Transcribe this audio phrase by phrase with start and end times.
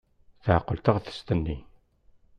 [0.43, 1.57] Teɛqel taɣtest-nni.